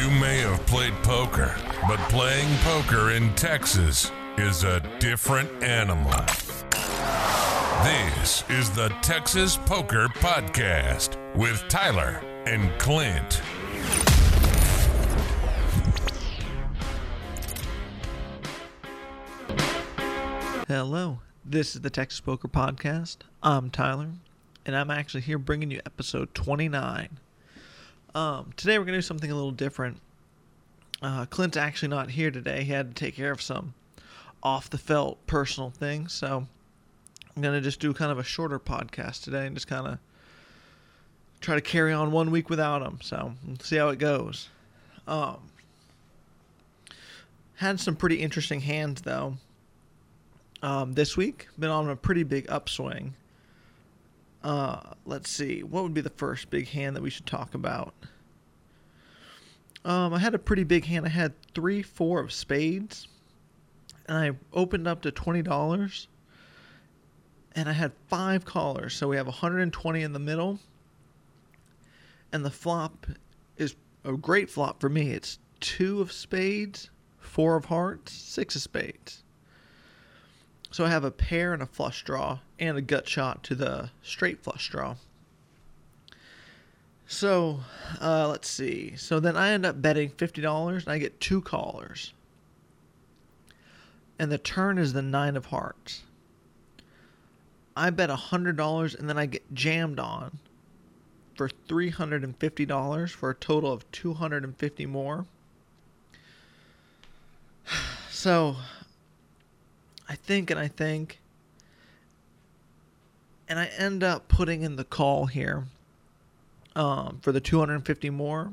[0.00, 1.54] You may have played poker,
[1.86, 6.24] but playing poker in Texas is a different animal.
[7.84, 13.42] This is the Texas Poker Podcast with Tyler and Clint.
[20.66, 23.18] Hello, this is the Texas Poker Podcast.
[23.42, 24.12] I'm Tyler,
[24.64, 27.20] and I'm actually here bringing you episode 29.
[28.14, 29.98] Um, today we're going to do something a little different.
[31.00, 32.64] Uh, Clint's actually not here today.
[32.64, 33.74] He had to take care of some
[34.42, 36.46] off the felt personal things, so
[37.36, 39.98] I'm going to just do kind of a shorter podcast today and just kind of
[41.40, 42.98] try to carry on one week without him.
[43.00, 44.48] So we'll see how it goes.
[45.06, 45.38] Um,
[47.56, 49.36] had some pretty interesting hands though
[50.62, 51.48] um, this week.
[51.58, 53.14] Been on a pretty big upswing.
[54.42, 55.62] Uh, let's see.
[55.62, 57.94] What would be the first big hand that we should talk about?
[59.84, 61.06] Um, I had a pretty big hand.
[61.06, 63.08] I had three, four of spades,
[64.06, 66.08] and I opened up to twenty dollars,
[67.54, 68.94] and I had five callers.
[68.94, 70.58] So we have 120 in the middle,
[72.32, 73.06] and the flop
[73.56, 75.10] is a great flop for me.
[75.10, 79.22] It's two of spades, four of hearts, six of spades.
[80.70, 83.90] So I have a pair and a flush draw and a gut shot to the
[84.02, 84.94] straight flush draw.
[87.08, 87.60] So
[88.00, 88.94] uh, let's see.
[88.96, 92.12] So then I end up betting $50 and I get two callers.
[94.18, 96.02] And the turn is the nine of hearts.
[97.74, 100.38] I bet $100 and then I get jammed on
[101.34, 105.26] for $350 for a total of 250 more.
[108.10, 108.56] So
[110.06, 111.20] I think and I think.
[113.50, 115.64] And I end up putting in the call here
[116.76, 118.52] um, for the 250 more.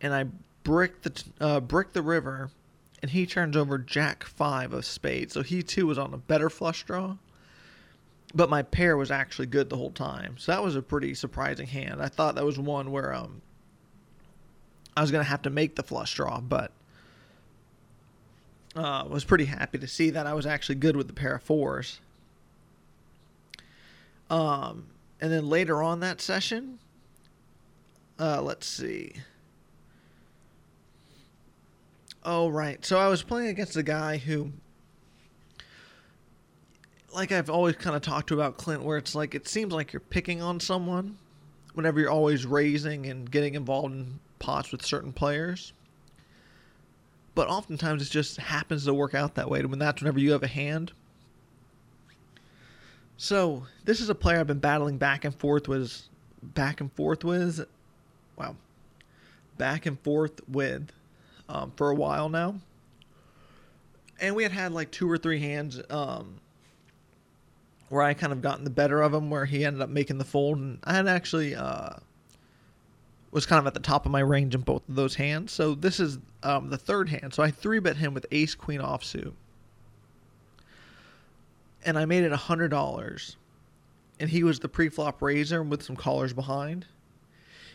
[0.00, 0.24] And I
[0.62, 2.50] brick the uh, brick the river,
[3.02, 5.34] and he turns over Jack five of spades.
[5.34, 7.16] So he too was on a better flush draw.
[8.34, 10.36] But my pair was actually good the whole time.
[10.38, 12.02] So that was a pretty surprising hand.
[12.02, 13.42] I thought that was one where um,
[14.96, 16.72] I was gonna have to make the flush draw, but
[18.74, 21.42] uh, was pretty happy to see that I was actually good with the pair of
[21.42, 22.00] fours.
[24.34, 24.86] Um,
[25.20, 26.80] and then later on that session,
[28.18, 29.12] uh, let's see.
[32.24, 32.84] Oh, right.
[32.84, 34.50] So I was playing against a guy who,
[37.12, 39.92] like I've always kind of talked to about Clint, where it's like it seems like
[39.92, 41.16] you're picking on someone
[41.74, 45.72] whenever you're always raising and getting involved in pots with certain players
[47.34, 50.42] but oftentimes it just happens to work out that way when that's whenever you have
[50.42, 50.92] a hand.
[53.16, 56.02] So this is a player I've been battling back and forth with,
[56.42, 57.66] back and forth with,
[58.36, 58.56] wow,
[59.56, 60.90] back and forth with,
[61.48, 62.56] um, for a while now.
[64.20, 66.36] And we had had like two or three hands um,
[67.88, 70.24] where I kind of gotten the better of him, where he ended up making the
[70.24, 71.90] fold, and I had actually uh,
[73.30, 75.52] was kind of at the top of my range in both of those hands.
[75.52, 77.34] So this is um, the third hand.
[77.34, 79.32] So I three bet him with ace queen offsuit.
[81.84, 83.36] And I made it hundred dollars.
[84.20, 86.86] And he was the pre-flop raiser with some callers behind.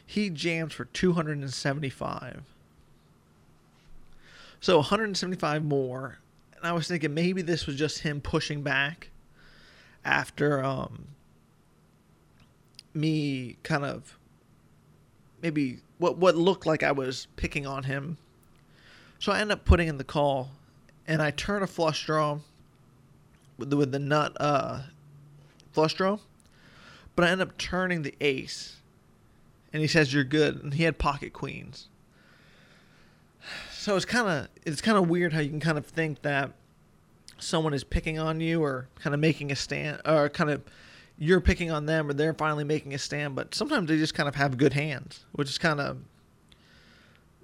[0.06, 2.44] He jams for two hundred and seventy-five.
[4.62, 6.18] So 175 more.
[6.58, 9.09] And I was thinking maybe this was just him pushing back
[10.03, 11.08] after um,
[12.94, 14.18] me kind of
[15.42, 18.18] maybe what what looked like I was picking on him.
[19.19, 20.52] So I end up putting in the call,
[21.08, 22.40] and I turn a flush draw
[23.59, 24.84] with the, with the nut uh,
[25.72, 26.18] flush draw,
[27.16, 28.78] but I end up turning the ace,
[29.72, 31.88] and he says you're good, and he had pocket queens.
[33.72, 36.52] So it's kind of it's kind of weird how you can kind of think that
[37.38, 40.62] someone is picking on you or kind of making a stand or kind of
[41.18, 44.30] you're picking on them or they're finally making a stand, but sometimes they just kind
[44.30, 45.98] of have good hands, which is kind of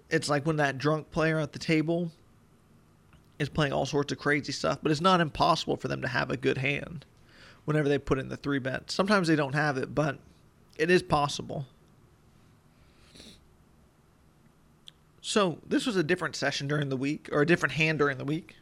[0.09, 2.11] it's like when that drunk player at the table
[3.39, 6.29] is playing all sorts of crazy stuff, but it's not impossible for them to have
[6.29, 7.05] a good hand
[7.65, 8.89] whenever they put in the three bet.
[8.89, 10.19] Sometimes they don't have it, but
[10.77, 11.65] it is possible.
[15.21, 18.25] So, this was a different session during the week, or a different hand during the
[18.25, 18.55] week.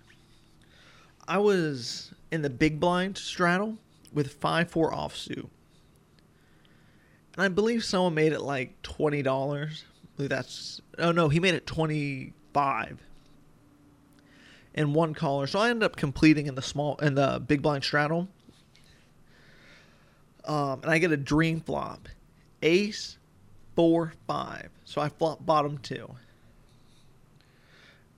[1.28, 3.78] I was in the big blind straddle
[4.14, 5.50] with 5 4 offsuit.
[7.36, 9.28] And I believe someone made it like $20.
[9.28, 9.68] I
[10.16, 10.80] believe that's.
[11.00, 13.02] Oh no, he made it 25
[14.76, 15.48] and one caller.
[15.48, 18.28] So I ended up completing in the small in the big blind straddle.
[20.46, 22.10] Um, and I get a dream flop,
[22.62, 23.18] ace,
[23.76, 24.70] four, five.
[24.86, 26.14] So I flop bottom two.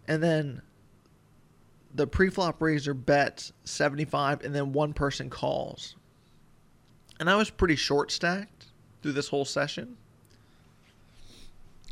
[0.07, 0.62] And then
[1.94, 5.96] the pre-flop raiser bets 75 and then one person calls.
[7.19, 8.66] And I was pretty short stacked
[9.01, 9.96] through this whole session.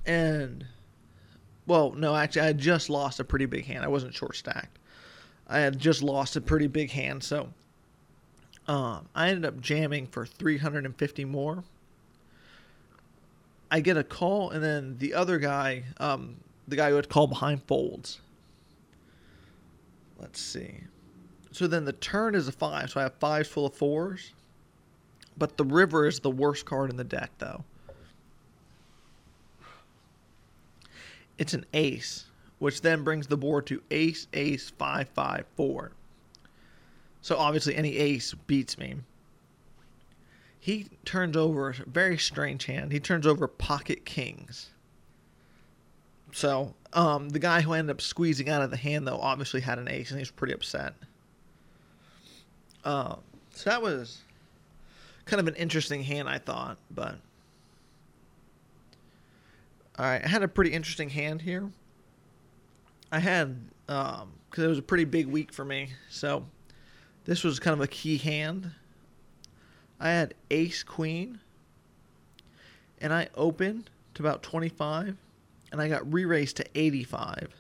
[0.05, 0.65] And
[1.65, 3.83] well, no, actually I had just lost a pretty big hand.
[3.83, 4.79] I wasn't short stacked.
[5.47, 7.49] I had just lost a pretty big hand, so
[8.67, 11.63] um, I ended up jamming for 350 more.
[13.69, 16.37] I get a call, and then the other guy, um,
[16.67, 18.21] the guy who had called behind, folds.
[20.19, 20.75] Let's see.
[21.51, 24.33] So then the turn is a five, so I have fives full of fours.
[25.37, 27.63] But the river is the worst card in the deck, though.
[31.37, 32.25] It's an ace,
[32.59, 35.91] which then brings the board to ace, ace, five, five, four.
[37.21, 38.95] So obviously, any ace beats me.
[40.59, 42.91] He turns over a very strange hand.
[42.91, 44.69] He turns over pocket kings.
[46.31, 49.77] So um, the guy who ended up squeezing out of the hand, though, obviously had
[49.77, 50.93] an ace, and he was pretty upset.
[52.83, 53.19] Um,
[53.53, 54.21] so that was
[55.25, 56.77] kind of an interesting hand, I thought.
[56.91, 57.15] But
[59.97, 61.69] I had a pretty interesting hand here.
[63.11, 66.45] I had um because it was a pretty big week for me, so
[67.25, 68.71] this was kind of a key hand.
[69.99, 71.39] I had Ace Queen,
[72.99, 75.17] and I opened to about 25,
[75.71, 77.55] and I got re raised to 85.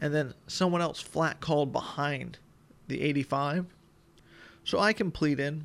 [0.00, 2.38] And then someone else flat called behind
[2.88, 3.66] the 85.
[4.64, 5.62] So I completed.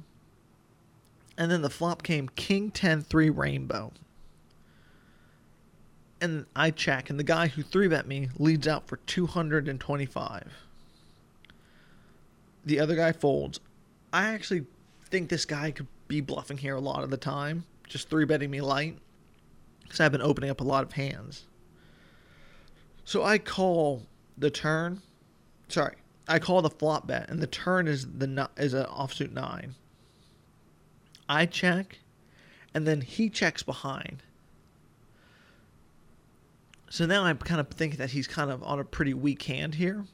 [1.37, 3.93] And then the flop came King 10 3 Rainbow.
[6.21, 10.53] And I check, and the guy who 3 bet me leads out for 225
[12.65, 13.59] the other guy folds.
[14.13, 14.65] I actually
[15.09, 18.51] think this guy could be bluffing here a lot of the time, just three betting
[18.51, 18.97] me light,
[19.83, 21.45] because I've been opening up a lot of hands.
[23.05, 24.03] So I call
[24.37, 25.01] the turn.
[25.67, 25.95] Sorry,
[26.27, 29.75] I call the flop bet, and the turn is the is an offsuit nine.
[31.27, 31.99] I check,
[32.73, 34.23] and then he checks behind.
[36.89, 39.75] So now I'm kind of thinking that he's kind of on a pretty weak hand
[39.75, 40.05] here.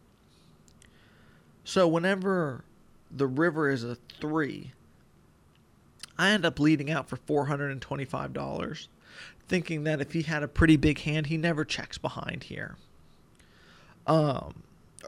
[1.63, 2.63] So whenever
[3.09, 4.73] the river is a three,
[6.17, 8.87] I end up leading out for four hundred and twenty-five dollars,
[9.47, 12.75] thinking that if he had a pretty big hand, he never checks behind here.
[14.05, 14.63] Um,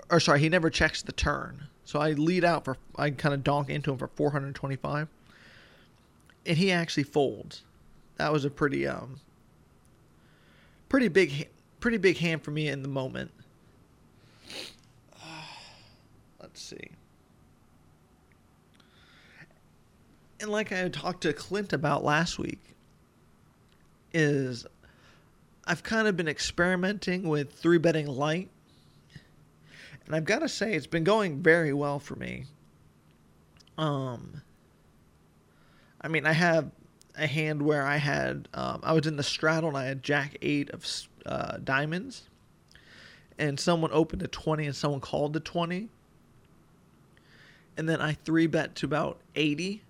[0.10, 1.68] or sorry, he never checks the turn.
[1.86, 5.08] So I lead out for I kind of donk into him for four hundred twenty-five,
[6.46, 7.64] and he actually folds.
[8.16, 9.20] That was a pretty um,
[10.90, 13.32] pretty big, pretty big hand for me in the moment.
[16.42, 16.92] Let's see.
[20.40, 22.62] And like I talked to Clint about last week,
[24.14, 24.66] is
[25.66, 28.50] I've kind of been experimenting with three betting light.
[30.06, 32.46] And I've got to say, it's been going very well for me.
[33.78, 34.42] Um,
[36.00, 36.72] I mean, I have
[37.18, 40.38] a hand where I had, um, I was in the straddle and I had Jack
[40.42, 40.86] 8 of
[41.28, 42.30] uh, diamonds.
[43.38, 45.90] And someone opened a 20 and someone called the 20
[47.78, 49.84] and then I three bet to about 80.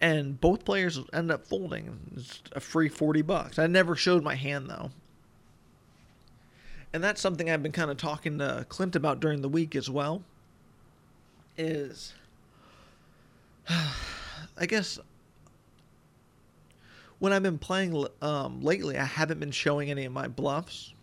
[0.00, 1.98] And both players end up folding.
[2.16, 3.58] It's a free 40 bucks.
[3.58, 4.90] I never showed my hand though.
[6.92, 9.88] And that's something I've been kind of talking to Clint about during the week as
[9.88, 10.22] well.
[11.56, 12.14] Is
[13.68, 14.98] I guess
[17.18, 20.94] when I've been playing um, lately, I haven't been showing any of my bluffs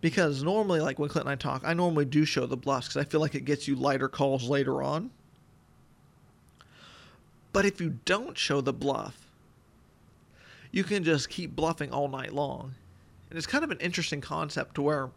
[0.00, 3.00] because normally, like when Clint and I talk, I normally do show the bluffs because
[3.00, 5.10] I feel like it gets you lighter calls later on.
[7.52, 9.28] But if you don't show the bluff,
[10.72, 12.74] you can just keep bluffing all night long.
[13.30, 15.10] And it's kind of an interesting concept to where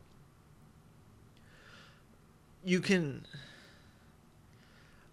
[2.64, 3.26] you can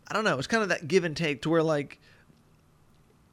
[0.06, 1.98] I don't know, it's kind of that give and take to where like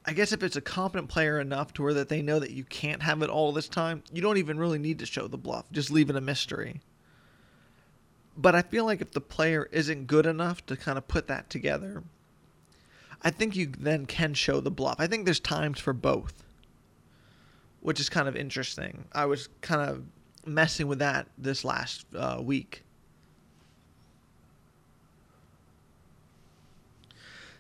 [0.06, 2.64] I guess if it's a competent player enough to where that they know that you
[2.64, 5.72] can't have it all this time, you don't even really need to show the bluff.
[5.72, 6.82] Just leave it a mystery.
[8.36, 11.50] But I feel like if the player isn't good enough to kind of put that
[11.50, 12.04] together,
[13.22, 14.96] I think you then can show the bluff.
[14.98, 16.44] I think there's times for both,
[17.82, 19.06] which is kind of interesting.
[19.14, 20.04] I was kind of
[20.46, 22.84] messing with that this last uh, week.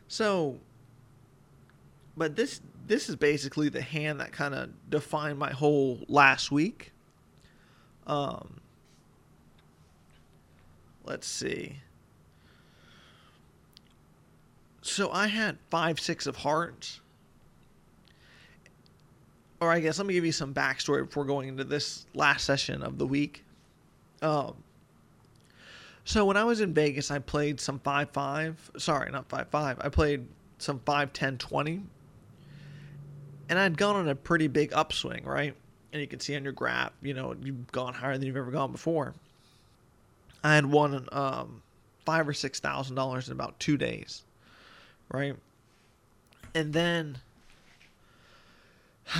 [0.07, 0.60] So
[2.15, 6.91] but this this is basically the hand that kind of defined my whole last week.
[8.08, 8.60] Um,
[11.06, 11.77] let's see.
[14.82, 17.01] So I had five six of hearts,
[19.60, 22.82] or I guess let me give you some backstory before going into this last session
[22.82, 23.46] of the week.
[24.22, 24.56] Um,
[26.03, 28.72] so when I was in Vegas, I played some five five.
[28.77, 29.77] Sorry, not five five.
[29.82, 30.25] I played
[30.58, 31.84] some five ten twenty,
[33.51, 35.53] and I'd gone on a pretty big upswing, right?
[35.91, 38.50] And you can see on your graph, you know, you've gone higher than you've ever
[38.50, 39.13] gone before.
[40.41, 41.62] I had won um,
[42.05, 44.24] five or six thousand dollars in about two days,
[45.12, 45.36] right?
[46.55, 47.17] And then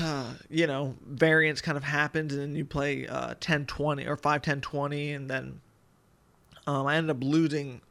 [0.50, 4.41] you know, variance kind of happens, and then you play uh, 10 20 or 5
[4.41, 5.59] 10 20, and then
[6.67, 7.81] um, I ended up losing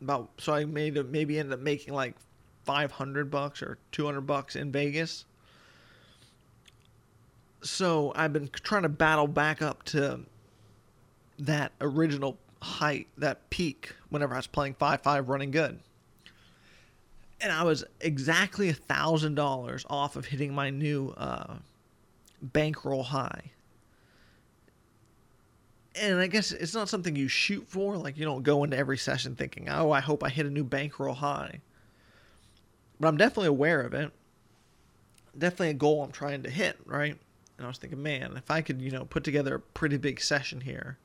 [0.00, 2.14] about, so I made maybe ended up making like
[2.64, 5.26] 500 bucks or 200 bucks in Vegas.
[7.64, 10.20] So I've been trying to battle back up to
[11.38, 15.80] that original height, that peak, whenever I was playing 5 5 running good
[17.44, 21.56] and I was exactly a thousand dollars off of hitting my new uh,
[22.40, 23.50] bankroll high.
[26.00, 27.98] And I guess it's not something you shoot for.
[27.98, 30.64] Like you don't go into every session thinking, "Oh, I hope I hit a new
[30.64, 31.60] bankroll high."
[32.98, 34.10] But I'm definitely aware of it.
[35.36, 37.18] Definitely a goal I'm trying to hit, right?
[37.56, 40.20] And I was thinking, man, if I could, you know, put together a pretty big
[40.20, 40.98] session here,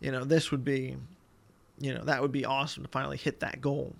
[0.00, 0.96] you know, this would be,
[1.78, 3.94] you know, that would be awesome to finally hit that goal.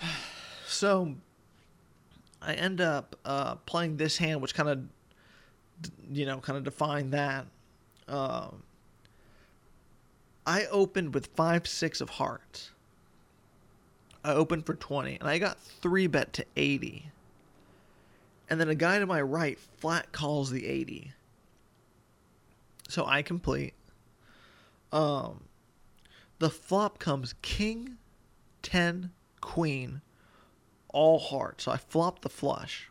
[0.66, 1.16] So
[2.40, 4.82] I end up uh, playing this hand, which kind of,
[6.10, 7.46] you know, kind of defined that.
[8.08, 8.62] Um,
[10.46, 12.70] I opened with five six of hearts.
[14.24, 17.10] I opened for twenty, and I got three bet to eighty.
[18.50, 21.12] And then a guy to my right flat calls the eighty.
[22.88, 23.74] So I complete.
[24.92, 25.44] Um,
[26.40, 27.96] the flop comes king,
[28.62, 30.00] ten, queen,
[30.88, 31.64] all hearts.
[31.64, 32.90] So I flop the flush.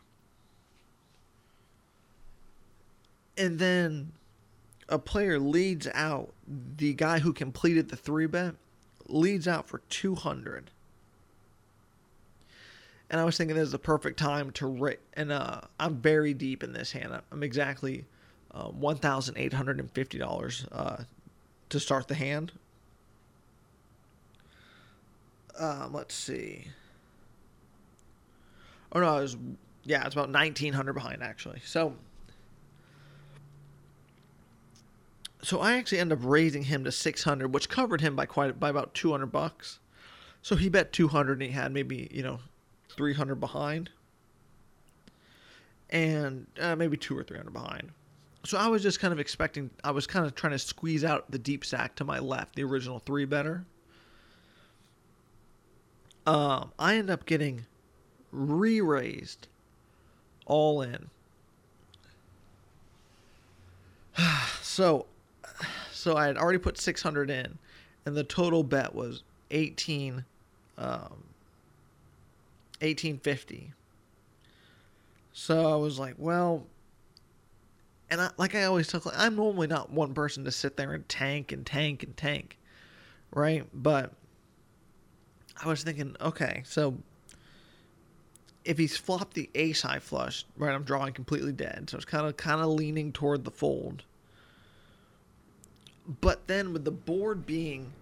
[3.36, 4.12] And then
[4.88, 8.54] a player leads out, the guy who completed the three bet
[9.06, 10.70] leads out for 200.
[13.10, 15.00] And I was thinking this is the perfect time to rate.
[15.14, 17.12] And uh, I'm very deep in this hand.
[17.32, 18.04] I'm exactly
[18.52, 20.96] uh, $1,850 uh,
[21.70, 22.52] to start the hand.
[25.58, 26.68] Um, let's see.
[28.92, 29.36] Oh no, it was
[29.84, 31.60] yeah, it's about nineteen hundred behind actually.
[31.64, 31.94] So
[35.42, 38.58] so I actually ended up raising him to six hundred, which covered him by quite
[38.58, 39.78] by about two hundred bucks.
[40.42, 42.40] So he bet two hundred and he had maybe you know
[42.96, 43.90] three hundred behind,
[45.90, 47.90] and uh, maybe two or three hundred behind.
[48.44, 49.70] So I was just kind of expecting.
[49.84, 52.64] I was kind of trying to squeeze out the deep stack to my left, the
[52.64, 53.64] original three better.
[56.26, 57.66] Um, I end up getting
[58.30, 59.48] re-raised
[60.46, 61.10] all in.
[64.62, 65.06] so
[65.92, 67.58] so I had already put 600 in
[68.06, 70.24] and the total bet was 18
[70.78, 71.24] um
[72.80, 73.72] 1850.
[75.32, 76.66] So I was like, well,
[78.10, 80.92] and I, like I always talk, like, I'm normally not one person to sit there
[80.92, 82.58] and tank and tank and tank,
[83.32, 83.64] right?
[83.72, 84.12] But
[85.62, 86.96] I was thinking, okay, so
[88.64, 91.88] if he's flopped the ace high flush, right, I'm drawing completely dead.
[91.88, 94.04] So it's kind of kind of leaning toward the fold.
[96.20, 97.92] But then with the board being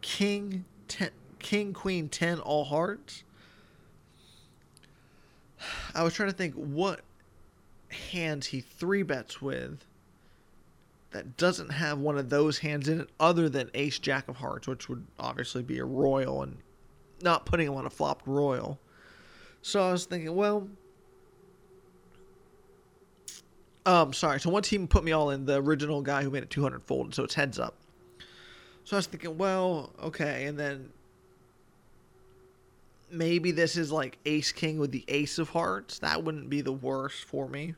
[0.00, 3.22] king ten, king queen 10 all hearts,
[5.94, 7.00] I was trying to think what
[7.88, 9.84] hands he three bets with
[11.10, 14.66] that doesn't have one of those hands in it other than ace jack of hearts,
[14.66, 16.56] which would obviously be a royal and
[17.22, 18.78] not putting him on a flopped royal.
[19.60, 20.68] So I was thinking, well,
[23.84, 24.40] um, sorry.
[24.40, 27.14] So one team put me all in the original guy who made it 200 folded,
[27.14, 27.74] so it's heads up.
[28.84, 30.90] So I was thinking, well, okay, and then
[33.12, 35.98] maybe this is like ace king with the ace of hearts.
[35.98, 37.74] That wouldn't be the worst for me.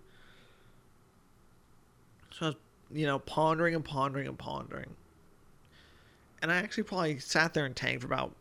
[2.30, 2.56] So I was,
[2.92, 4.94] you know, pondering and pondering and pondering.
[6.42, 8.34] And I actually probably sat there and tanked for about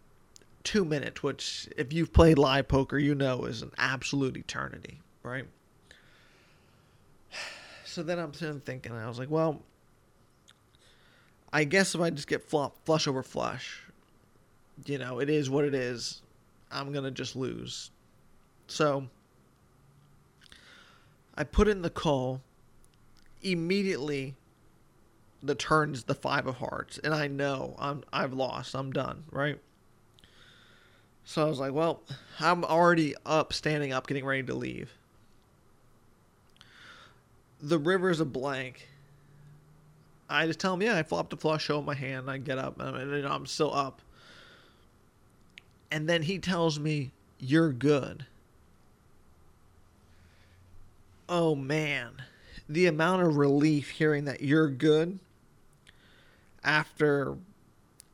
[0.63, 5.45] two minutes, which, if you've played live poker, you know is an absolute eternity, right?
[7.85, 9.61] So then I'm sitting thinking, I was like, well,
[11.51, 13.83] I guess if I just get flop, flush over flush,
[14.87, 16.23] you know, it is what it is.
[16.73, 17.91] I'm going to just lose.
[18.67, 19.07] So
[21.37, 22.41] I put in the call.
[23.41, 24.35] Immediately,
[25.41, 28.73] the turn's the five of hearts, and I know I'm I've lost.
[28.75, 29.59] I'm done, right?
[31.25, 32.01] So I was like, well,
[32.39, 34.91] I'm already up, standing up, getting ready to leave.
[37.63, 38.89] the river's a blank.
[40.29, 42.57] I just tell him, yeah, I flop the flush, show him my hand, I get
[42.57, 44.01] up, and I'm still up.
[45.93, 48.25] And then he tells me, you're good.
[51.29, 52.13] Oh man,
[52.67, 55.19] the amount of relief hearing that you're good
[56.63, 57.37] after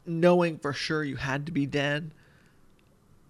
[0.05, 2.11] knowing for sure you had to be dead.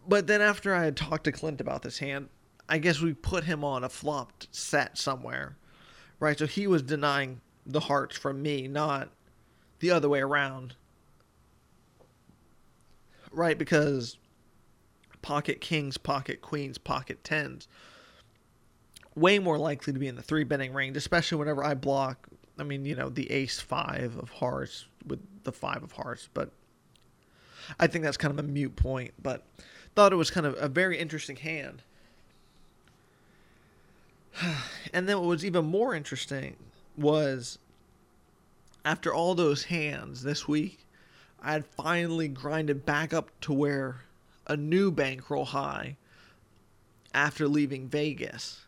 [0.07, 2.29] But then after I had talked to Clint about this hand,
[2.67, 5.57] I guess we put him on a flopped set somewhere.
[6.19, 6.39] Right?
[6.39, 9.09] So he was denying the hearts from me, not
[9.77, 10.75] the other way around.
[13.31, 13.55] Right?
[13.57, 14.17] Because
[15.21, 17.67] pocket kings, pocket queens, pocket tens
[19.15, 22.27] way more likely to be in the three betting range, especially whenever I block.
[22.57, 26.51] I mean, you know, the ace five of hearts with the five of hearts, but
[27.79, 29.13] I think that's kind of a mute point.
[29.21, 29.43] But
[29.95, 31.83] thought it was kind of a very interesting hand.
[34.91, 36.55] And then what was even more interesting
[36.97, 37.59] was
[38.83, 40.79] after all those hands this week,
[41.43, 44.01] I had finally grinded back up to where
[44.49, 45.95] a new bankroll high
[47.13, 48.65] after leaving Vegas.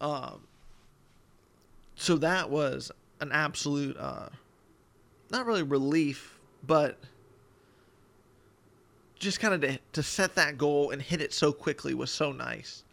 [0.00, 0.40] Um,
[1.94, 2.90] so that was
[3.20, 4.30] an absolute, uh,
[5.30, 6.98] not really relief, but
[9.18, 12.32] just kind of to, to set that goal and hit it so quickly was so
[12.32, 12.84] nice.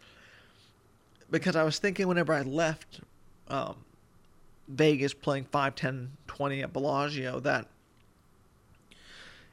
[1.30, 3.00] Because I was thinking whenever I left
[3.48, 3.76] um,
[4.68, 7.66] Vegas playing 5, 10, 20 at Bellagio that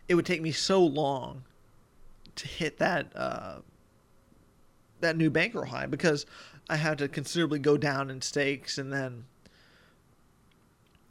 [0.08, 1.44] it would take me so long
[2.40, 3.60] to hit that uh,
[5.02, 6.26] that new bankroll high because
[6.70, 9.26] I had to considerably go down in stakes and then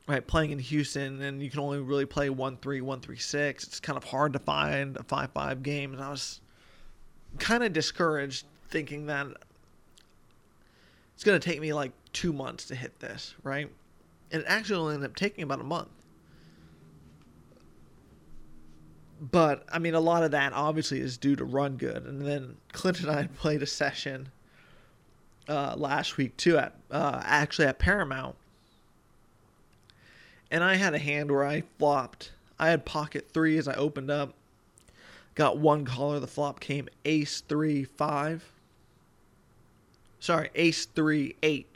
[0.07, 3.35] right playing in Houston and you can only really play 1-3 1-3-6
[3.67, 5.93] it's kind of hard to find a 5-5 game.
[5.93, 6.41] And I was
[7.39, 9.27] kind of discouraged thinking that
[11.15, 13.71] it's going to take me like 2 months to hit this right?
[14.31, 15.88] And it actually ended up taking about a month
[19.20, 22.04] but I mean, a lot of that obviously is due to run good.
[22.04, 24.28] And then Clint and I played a session
[25.48, 28.37] uh, last week too at uh, actually at Paramount,
[30.50, 32.33] and I had a hand where I flopped.
[32.59, 34.35] I had pocket three as I opened up.
[35.35, 36.18] Got one caller.
[36.20, 38.44] The flop came ace three five.
[40.20, 41.66] Sorry, ace three eight.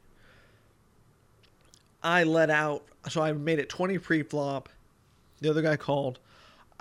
[2.03, 4.69] I let out, so I made it twenty pre-flop.
[5.41, 6.19] The other guy called.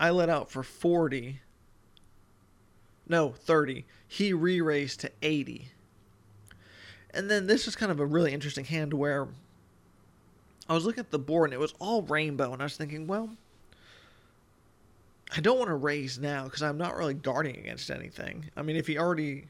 [0.02, 1.40] I let out for 40.
[3.08, 3.86] No, 30.
[4.08, 5.70] He re raised to 80.
[7.14, 9.28] And then this is kind of a really interesting hand where
[10.68, 12.52] I was looking at the board and it was all rainbow.
[12.52, 13.30] And I was thinking, well,
[15.38, 18.50] I don't want to raise now because I'm not really guarding against anything.
[18.58, 19.50] I mean, if he already.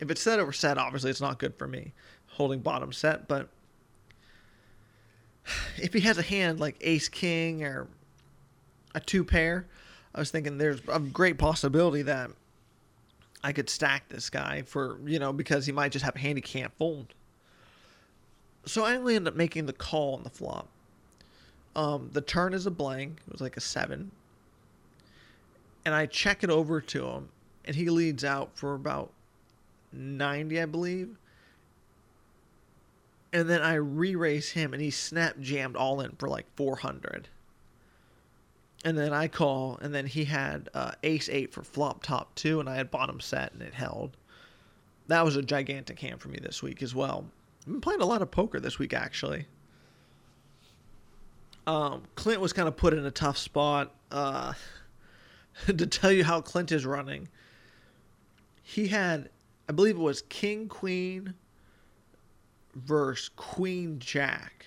[0.00, 1.92] If it's set over set, obviously it's not good for me
[2.26, 3.28] holding bottom set.
[3.28, 3.48] But
[5.76, 7.86] if he has a hand like ace king or
[8.94, 9.66] a two pair,
[10.14, 12.30] I was thinking there's a great possibility that
[13.42, 16.36] I could stack this guy for, you know, because he might just have a hand
[16.36, 17.14] he can't fold.
[18.66, 20.68] So I only end up making the call on the flop.
[21.74, 23.20] Um, the turn is a blank.
[23.26, 24.10] It was like a seven.
[25.84, 27.28] And I check it over to him,
[27.64, 29.10] and he leads out for about
[29.92, 31.16] 90, I believe.
[33.32, 37.28] And then I re raise him, and he snap jammed all in for like 400
[38.84, 42.60] and then I call, and then he had uh, ace eight for flop top two,
[42.60, 44.16] and I had bottom set, and it held.
[45.08, 47.26] That was a gigantic hand for me this week as well.
[47.62, 49.46] I've been playing a lot of poker this week, actually.
[51.66, 53.92] Um, Clint was kind of put in a tough spot.
[54.10, 54.54] Uh,
[55.66, 57.28] to tell you how Clint is running,
[58.62, 59.28] he had,
[59.68, 61.34] I believe it was King Queen
[62.74, 64.66] versus Queen Jack.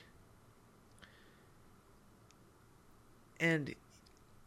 [3.39, 3.73] And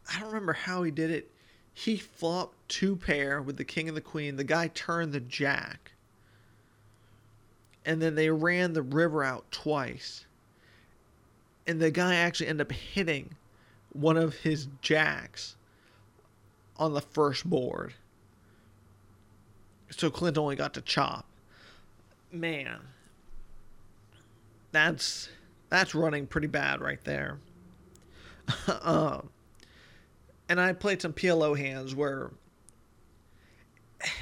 [0.09, 1.31] I don't remember how he did it.
[1.73, 4.35] He flopped two pair with the king and the queen.
[4.35, 5.91] The guy turned the jack.
[7.85, 10.25] And then they ran the river out twice.
[11.67, 13.35] And the guy actually ended up hitting
[13.93, 15.55] one of his jacks
[16.77, 17.93] on the first board.
[19.89, 21.25] So Clint only got to chop.
[22.31, 22.79] Man.
[24.71, 25.29] That's
[25.69, 27.39] that's running pretty bad right there.
[28.81, 29.29] um
[30.49, 32.31] and I played some PLO hands where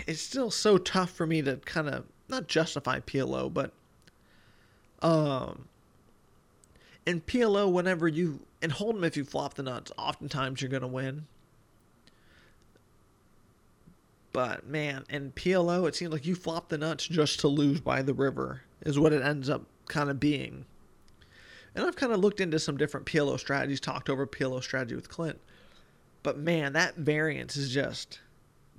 [0.07, 3.71] it's still so tough for me to kind of not justify PLO, but
[5.01, 5.67] um,
[7.05, 11.27] in PLO, whenever you and Hold'em if you flop the nuts, oftentimes you're gonna win.
[14.33, 18.01] But man, in PLO, it seems like you flop the nuts just to lose by
[18.01, 20.65] the river is what it ends up kind of being.
[21.73, 25.09] And I've kind of looked into some different PLO strategies, talked over PLO strategy with
[25.09, 25.39] Clint.
[26.25, 28.19] But man, that variance is just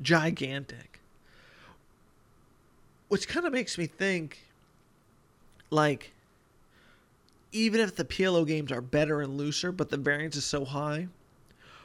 [0.02, 0.98] gigantic.
[3.06, 4.40] Which kind of makes me think
[5.70, 6.12] like
[7.52, 11.06] even if the PLO games are better and looser, but the variance is so high,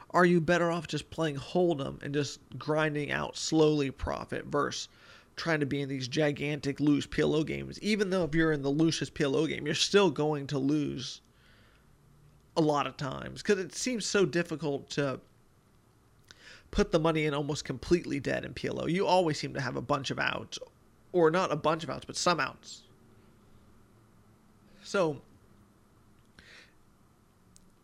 [0.10, 4.90] are you better off just playing Hold'em and just grinding out slowly profit versus
[5.36, 7.80] trying to be in these gigantic loose PLO games?
[7.84, 11.22] Even though if you're in the loosest PLO game, you're still going to lose
[12.58, 15.20] a lot of times because it seems so difficult to
[16.72, 18.90] put the money in almost completely dead in PLO.
[18.90, 20.58] You always seem to have a bunch of outs,
[21.12, 22.84] or not a bunch of outs, but some outs.
[24.84, 25.22] So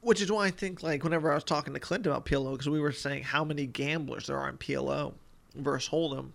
[0.08, 2.69] which is why I think like whenever I was talking to Clint about PLO, because
[2.69, 5.13] we were saying how many gamblers there are in PLO
[5.56, 6.30] versus Hold'em,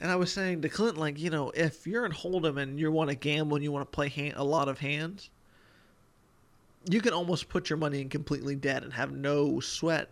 [0.00, 2.90] and I was saying to Clint like you know if you're in Hold'em and you
[2.90, 5.30] want to gamble and you want to play hand, a lot of hands,
[6.90, 10.10] you can almost put your money in completely dead and have no sweat,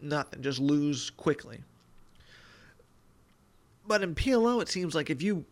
[0.00, 1.60] nothing, just lose quickly.
[3.86, 5.44] But in PLO, it seems like if you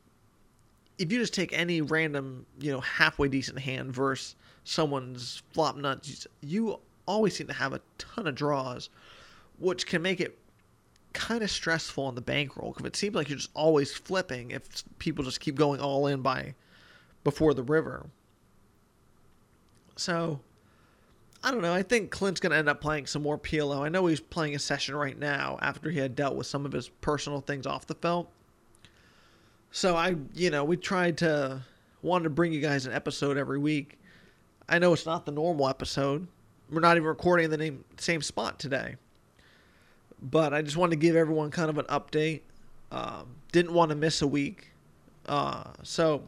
[0.98, 6.26] if you just take any random you know halfway decent hand versus someone's flop nuts,
[6.40, 8.90] you always seem to have a ton of draws,
[9.58, 10.38] which can make it
[11.12, 14.84] kind of stressful on the bankroll because it seems like you're just always flipping if
[14.98, 16.54] people just keep going all in by
[17.22, 18.06] before the river.
[19.96, 20.40] So,
[21.44, 21.74] I don't know.
[21.74, 23.84] I think Clint's going to end up playing some more PLO.
[23.84, 26.72] I know he's playing a session right now after he had dealt with some of
[26.72, 28.30] his personal things off the felt.
[29.70, 31.60] So I, you know, we tried to
[32.02, 33.98] wanted to bring you guys an episode every week
[34.68, 36.26] I know it's not the normal episode.
[36.70, 38.96] We're not even recording in the name, same spot today.
[40.22, 42.40] But I just wanted to give everyone kind of an update.
[42.90, 44.70] Um, didn't want to miss a week.
[45.26, 46.22] Uh, so,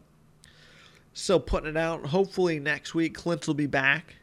[1.14, 2.06] still putting it out.
[2.06, 4.16] Hopefully, next week, Clint will be back.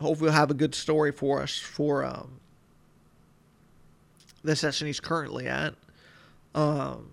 [0.00, 2.40] Hopefully, he'll have a good story for us for um,
[4.42, 5.74] the session he's currently at.
[6.54, 7.10] Um,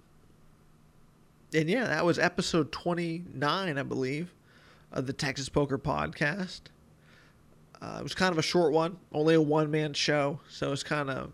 [1.54, 4.34] and yeah, that was episode 29, I believe
[4.92, 6.62] of the Texas Poker Podcast.
[7.82, 10.84] Uh, it was kind of a short one, only a one man show, so it's
[10.84, 11.32] kind of,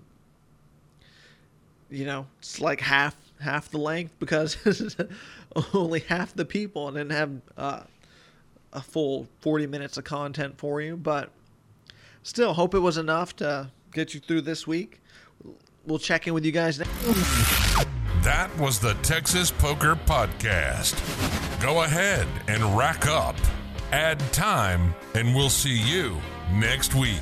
[1.89, 4.95] you know, it's like half half the length because
[5.73, 7.83] only half the people and didn't have uh,
[8.73, 10.95] a full 40 minutes of content for you.
[10.95, 11.29] But
[12.23, 15.01] still, hope it was enough to get you through this week.
[15.85, 16.91] We'll check in with you guys next.
[18.23, 20.95] That was the Texas Poker Podcast.
[21.61, 23.35] Go ahead and rack up,
[23.91, 26.19] add time, and we'll see you
[26.53, 27.19] next week.